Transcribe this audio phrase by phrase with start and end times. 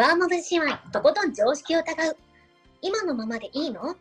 [0.00, 2.16] バーマブ姉妹、とことん常識を疑う。
[2.80, 3.96] 今のままでいいの？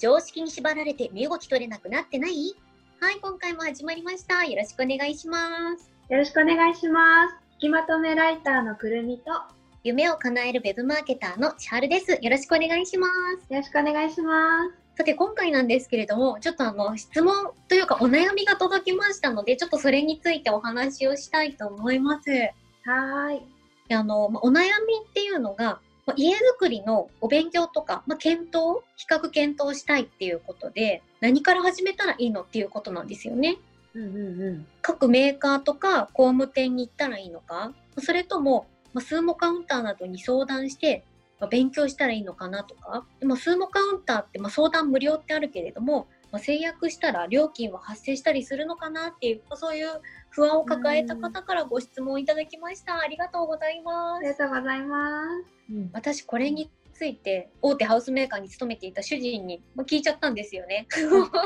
[0.00, 2.56] 常識に縛られて身動き取れなくなってない？
[3.00, 4.44] はい、今回も始まりました。
[4.44, 5.38] よろしくお願いしま
[5.78, 5.92] す。
[6.10, 7.36] よろしくお願いします。
[7.52, 9.42] 引きまとめライターのくるみと、よ
[9.84, 12.18] 夢を叶えるウェブマーケターの千春です。
[12.20, 13.06] よろしくお願いしま
[13.48, 13.54] す。
[13.54, 14.98] ろしくお願いします。
[14.98, 17.32] さて、今回なんですけれども、ちょっとあの、質問
[17.68, 22.28] というかお悩みが届きましたので、ちょっとそれについてお話をしたいと思います。
[22.28, 23.42] はーい。
[23.88, 24.66] であの、まあお悩み
[25.08, 33.56] っていうのが、まあ家づくりのお勉強とか、まあ、検討、比較検討したいっていうことで、何から始めたらいいのっていうことなんですよね。
[33.94, 34.66] うんうんうん。
[34.82, 41.04] 各メーカーとか工務店に行ったらいいのか、それとも、まあ、スーモカウンターなどに相談して、
[41.40, 49.86] まあ勉強したらいいのかなとか、でもスーモカウンターって、まあ、相談無料ってあるけれども、まあ、制約したら料金は発生したりするのかなっていう、まあそういう
[50.30, 52.98] 不安を抱えた方からご質問いただきました。
[52.98, 54.28] ありがとうございますあり。
[54.30, 55.22] がとうございま
[55.68, 55.72] す。
[55.72, 60.88] うん、私これについて大手ハウスメーカーに勤めていた主人にまあ聞いちゃったんですよね。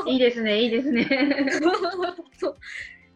[0.07, 1.07] いいですね、いいですね。
[2.39, 2.57] そう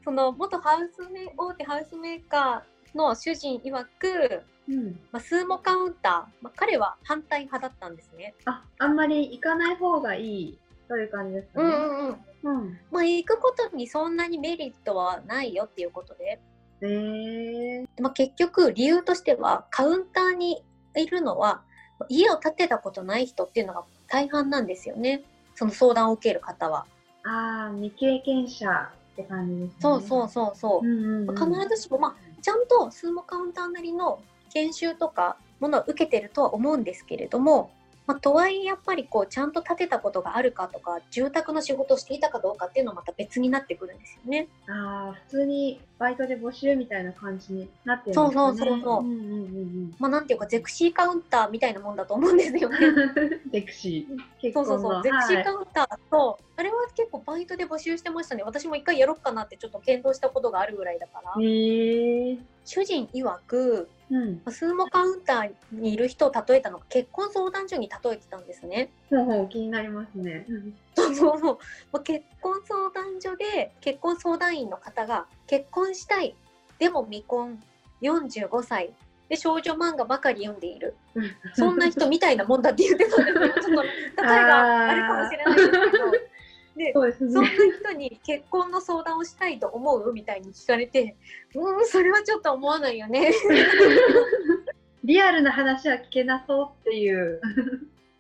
[0.03, 4.99] その元ハウスメ大手ハウスメーカーの主人曰く、うん。
[5.11, 8.33] まあ、スーモカウンター、まあ、彼は反対派だったんですね。
[8.45, 10.59] あ、あんまり行かない方がいい
[10.94, 11.69] という感じですかね。
[11.69, 12.08] うん
[12.44, 12.61] うん。
[12.61, 12.80] うん。
[12.91, 16.39] まあ行くことにそんなにメリットはないよっていうことで、
[16.81, 18.02] えー。
[18.02, 20.63] まあ、結局理由としてはカウンターに
[20.95, 21.61] いるのは
[22.09, 25.23] 家を建てたことない人っていうのが大半なんですよね。
[25.55, 26.85] その相談を受ける方は。
[27.23, 29.75] あー、未経験者って感じですね。
[29.80, 30.88] そうそうそうそう。
[30.88, 31.35] うんうん、うん。
[31.35, 34.19] 必ずしも、まあ、ちゃんとスーモカウンターなりの
[34.52, 37.72] 研修とかものを受けてるとは思うんですけれども、
[38.05, 44.47] まあ、とはいえやっぱりこうちゃんと建てたことがあるかとか住宅の仕事をしていたかどうかっていうのはまた別になってくるんですよね。
[44.67, 48.33] あー、普通にバイトで募集みたいな感じになってるんですそう。
[48.33, 52.78] そうそうそううんうんうんまあ、なんていうかゼクシーカウンターみたいなもんだと思うんですよね。
[52.78, 53.51] うん。
[53.51, 54.17] ゼクシー。
[54.41, 58.44] 結そうそうそう、ゼクシーカウンターと、あれは結構バイトで募集してましたね。
[58.44, 61.41] 私も一回やろうかなってちょっと検討したことがあるぐらいだから。
[61.41, 62.39] へー。
[62.66, 64.41] 主人曰く、うん。
[64.50, 68.90] スーモカウンターにいる人を例えたのが結婚相談所に例えてたんですね。
[69.09, 70.46] ほうほう気になりますね。
[70.96, 71.57] そうそうそう。
[71.91, 76.35] まあ結婚相談所で結婚相談員の方が結婚したい。
[76.79, 77.59] でも未婚。
[78.02, 78.94] 45歳。
[79.29, 80.96] で少女漫画ばかり読んでいる。
[81.56, 83.47] そんな人みたいなもんだって言ってたんですよ。
[83.50, 86.32] ちょっと例えがあれかもしれないですけど。
[86.75, 87.50] でそんなね。
[87.81, 91.16] 人に結婚の相談をしたいと思うみたいに聞かれて、
[91.56, 93.31] うーん、それはちょっと思わないよね。
[95.03, 97.41] リアルな話は聞けなそうっていう。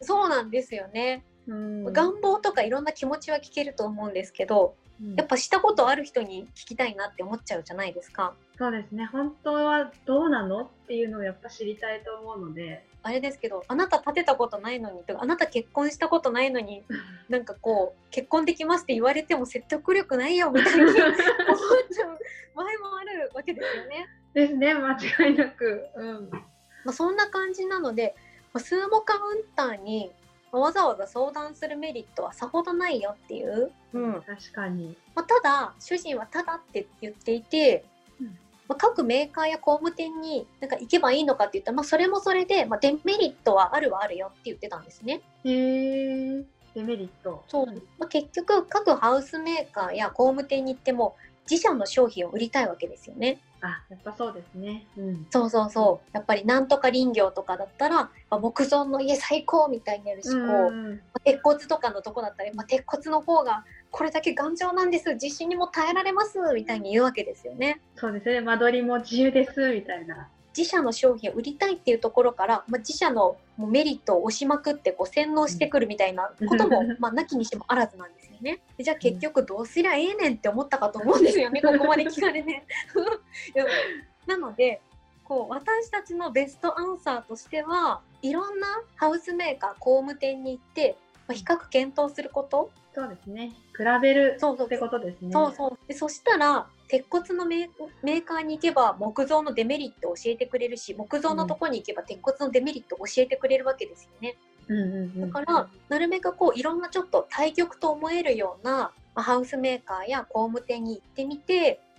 [0.01, 1.23] そうなんですよね。
[1.47, 4.75] うん願望とかいろんな気持ちは聞けると思うんですけど、
[5.15, 8.33] やっぱしたことある人に聞きたいなって思っちゃうじゃないですか。
[8.57, 9.05] そうですね。
[9.11, 12.85] 本当はどうなのっていうのをやっぱ知りたいと思うので。
[13.01, 16.83] あれですけど、あなた立てたことないのにとか、あなた結婚したことないのに、
[17.27, 22.17] なんかこう、結婚できますって言われても説得力ないよみたいに 思っちゃう
[22.55, 24.07] 場合もあるわけですよね。
[24.33, 24.73] ですね。
[24.73, 24.93] 間
[25.27, 25.87] 違いなく。
[25.95, 26.29] うん。
[26.31, 26.39] ま
[26.87, 28.15] あ、そんな感じなので、
[28.53, 30.22] まあ、スーモカウンターにまあ
[30.59, 33.71] わざわざ相談するメリットはさほどないよっていう。
[33.93, 34.21] うん。
[34.21, 34.95] 確かに。
[35.15, 37.85] まあ、ただ、主人はただって言っていて、
[38.19, 38.27] うん
[38.67, 45.21] まあ、各メーカーや工務店になんか行けばいいのかって言ったら、まあ、それもそれで、まあ、デメリットはあるはあるよって言ってたんですね。
[45.43, 46.45] へー。
[46.75, 47.43] デメリット。
[47.47, 47.65] そう。
[47.99, 51.15] まあ、結局、各ハウスメーカーや工務店に行っても、
[51.49, 53.41] 自社の商品を売りたいわけですよね。
[53.63, 54.85] あ、やっぱそうですね。
[54.97, 55.25] うん。
[55.29, 56.09] そうそうそう。
[56.11, 60.39] やっぱりなんとか林業とかだったら、まあ木造の家最高みたいになるし、こう、
[60.71, 67.79] うん鉄骨とかのとこだったら、まあ、鉄骨の方がこれだけ頑丈なんです地震にも耐えられますみたいに言うわけですよね。
[67.95, 68.41] そうですね。
[68.41, 70.27] 間取りも自由ですみたいな。
[70.55, 78.61] 自社の商品を売りたいっていうところから、まあ、自社のメリットを押しまくってこう洗脳してくるみたいなことも、 まあ、なきにしてもあらずなんですよね。
[78.77, 82.63] でじゃあ結局どうすりゃええねんって思ったかと思うんですよね、 ここまで聞かれて。
[84.27, 84.81] なので
[85.23, 90.97] こう私たちのベストアンサーとしてはいろんなハウスメーカー工務店に行って、
[91.27, 93.51] まあ、比較検討することそうですね。
[93.75, 95.31] 比べるってことですね。
[95.31, 104.37] そうそうでそしたら鉄骨のメーカーに行けば木造のデメリットを教えてくれるし木造のとこに行けば鉄骨のデメリットを教えてくれるわけですよね。
[104.67, 105.27] うんうんうん。
[105.27, 111.92] だからなるべくこういろんなちょっと対極と思えるようなまあハウスメーカーや工務店に行ってみて、うん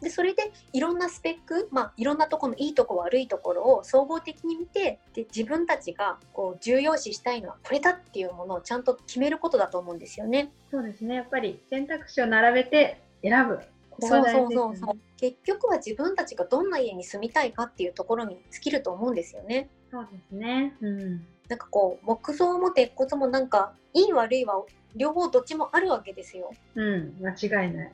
[0.00, 10.52] でそれでいろんなスペック、まあ、いろんなところのいいとこ悪いところを総合的に見てで自分たちがこう重要視したいのはこれだっていうものをちゃんと決めることだと思うんですよね。
[10.70, 11.14] そうですね。
[11.14, 13.60] やっぱり選択肢を並べて選ぶ
[13.90, 19.70] こそうが大事ですよねそうそうそう結局は自分たちがどんな家に住みたいかっていうところに尽きると思うんですよね。
[19.90, 20.76] そうですね。
[20.80, 21.26] うん。
[21.48, 24.62] なんかこう木造も鉄骨もなんかいい悪いは
[24.94, 26.50] 両方どっちもあるわけですよ。
[26.74, 27.92] うん、間違いない。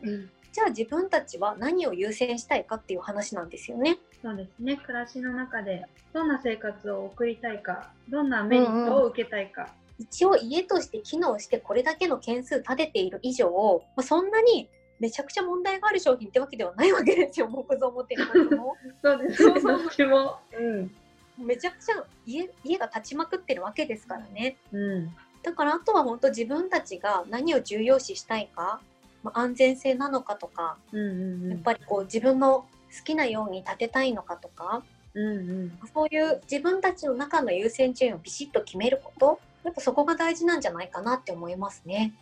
[0.53, 3.99] じゃあ自分たちは何を優先したいかっていう話なんですよね。
[4.23, 4.77] そうですね。
[4.77, 9.69] 暮らしの中でどんな生活を送りたいか、どんなメリットを受けたいか。
[9.99, 14.69] 一応家として機能してこれだけの件数立てている以上、まあ、そんなに
[14.99, 18.77] めちゃくちゃ問題がある商品ってわけではないわけですよ木造も鉄骨も。
[19.03, 20.07] そうですね。
[20.07, 20.39] も。
[20.59, 20.95] うん。
[21.39, 24.57] めちゃくちゃ家家が立ちまくってるわけですからね。
[24.71, 25.17] うん。
[25.43, 28.81] だからあとは本当自分たちが何を重要視したいか、
[29.23, 31.51] まあ、安全性なのかとかうんうんうん。
[31.51, 32.67] やっぱりこう自分の好
[33.05, 34.83] きなように建てたいのかとか
[35.15, 35.79] うんうん。
[35.93, 42.13] そういう自分たちの中の優先順位をビシッと決めることやっぱそこが大事なんじゃないかなって思いますね。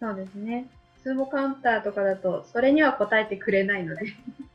[0.00, 0.66] そうですね。
[1.02, 4.02] スーモカウンターとかだと、それには答えてくれないので、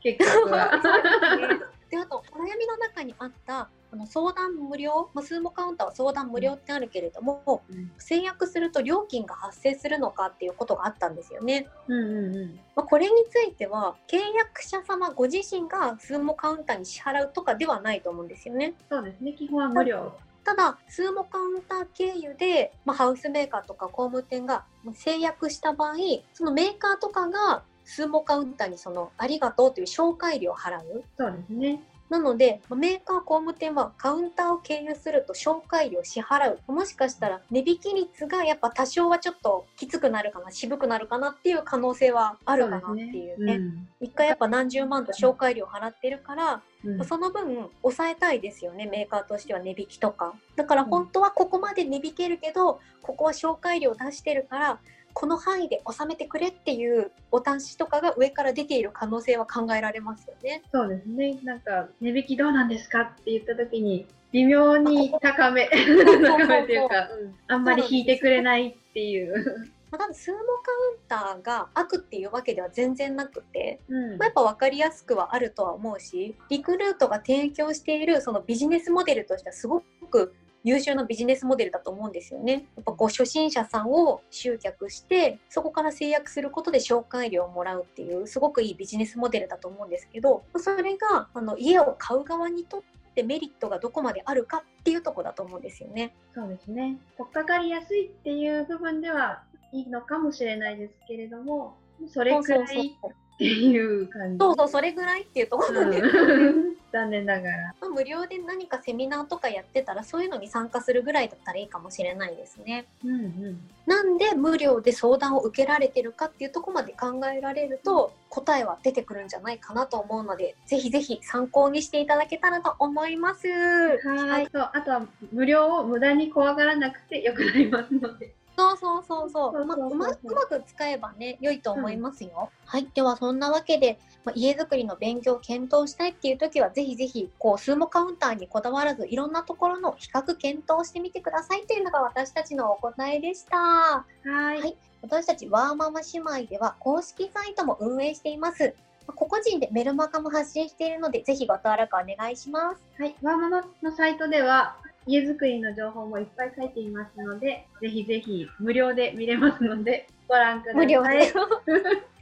[0.00, 0.70] 結局は。
[1.90, 11.66] であとお悩みの中にあったあの相談無料、まあ、スーモカウンターは相談無料ってあるけれども、うん制約すると料金が発生するのかっていうことがあったんですよね。
[11.88, 12.60] うんうんうん。
[12.76, 18.74] まあ、これについては契約者様ご自身がスーモカウンターに支払うとかではないと思うんですよね。
[18.90, 19.32] そうですね。
[19.32, 20.12] 基本は無料。
[20.44, 24.64] ただスーモカウンター経由で、まあ、ハウスメーカーとか工務店が
[24.94, 25.96] 制約した場合
[26.34, 31.04] そのメーカーとかがスーモカウンターにそのありがとうという紹介料を払う。
[31.18, 31.82] そうですね。
[32.08, 36.60] なので、まあメーカー工務店はカウンターを経由すると紹介料を支払う。
[36.72, 43.54] もしかしたら値引き率がやっぱ多少はちょっときつくなるかな、渋くなるかなっていう可能性はあるかなっていうね。
[43.54, 43.88] うん。
[44.00, 47.04] 一回やっぱ何十万と紹介料払ってるから、うん。
[47.04, 50.34] その分抑えたいですよねメーカーとしては値引きとか。
[50.54, 54.78] だから本当はここまで値引けるけど、ここは紹介料出してるから
[55.18, 60.62] この範囲で収めてくれっていうお達しとかが上から出ている可能性は考えられますよね。
[60.70, 61.38] そうですね。
[61.42, 69.72] なんか、値引きどうなんですかって言ったときに、微妙に高め、 高めっていうか、うんあんまり引いてくれないっていう。
[69.90, 70.50] まあ、ただスーモカウ
[70.96, 80.34] ンターが悪っていうわけでは全然なくて、うんまあ、やっぱ分かりやすくはあるとは思うしリクルートが提供しているそのビジネスモデルとしてはすごく
[80.66, 82.52] 優秀なビジネスモデルだと思うんですよね。
[82.74, 92.82] やっぱこう初心者さんを集客してそこから制約することで紹介料をもらうっていうすごくいいビジネスモデルだと思うんですけどそれがあの家を買う側にとっ
[93.14, 96.16] てメリットがどこまであるかっていうところだと思うんですよね。
[96.34, 96.98] そうですね。
[97.16, 101.76] 取っかかりやすいっていう部分ではいいのかもしれないですけれども、
[102.08, 104.38] それくらいそうそうそうっていう感じ。
[104.38, 106.04] そうそうそれぐらいっていうところなんです。
[106.04, 107.74] うん残念ながら。
[107.80, 112.86] まあ無料で何かセミナーとかやってたらそういうのに参加するぐらいだったらいいかもしれないですね。
[113.04, 113.60] うんうん。
[113.86, 123.46] なんで無料で相談を受けられてるかっていうところまで考えられると答えは出てくるんじゃないかなと思うのでぜひぜひ参考にしていただけたらと思います。
[123.48, 124.48] はい。
[124.52, 128.34] そうあとは無料を無駄に怖がらなくてよくなりますので。
[128.76, 132.50] そうそうそうそうそうそうそうまうまうまく使えばね良いと思いますよ。
[132.64, 143.56] はいではそんなわけで、まあ、家づくりの勉強を検討したいっていう時はぜひぜひこうスーモカウンターにこだわらずいろんなところの比較検討してみてくださいというのが私たちのお答えでした。
[143.58, 144.60] はい。
[144.60, 148.74] はい私たちワーママ姉妹では公式サイトも運営しています。
[149.06, 152.82] まあ個々人でメルマガも発信しているので、ぜひご登録お願いします。
[152.98, 153.14] はい。
[153.22, 160.84] ワーママのサイトでは、家づくりの情報もいっぱい書いていますので、ぜひぜひ無料で見れますので、ご覧ください。
[160.84, 161.32] 無料で。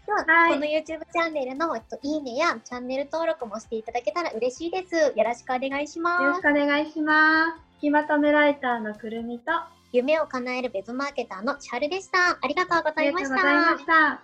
[0.06, 4.94] では、はいこの YouTube チャンネルの、えっと、いいねやチャンネル登録もしていただけたら嬉しいです。
[4.94, 6.40] よろしくお願いしよろます。
[6.40, 7.60] しくお願いします。
[7.76, 12.38] 引きまとめライターのくるみと、あ夢を叶えるベズマーケターの千春でした。
[12.40, 13.86] ありがとうございましりがとうございまたし。
[13.86, 14.22] た。